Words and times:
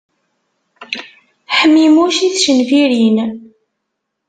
Ḥmimuc 1.57 2.17
i 2.27 2.29
tcenfirin. 2.33 3.17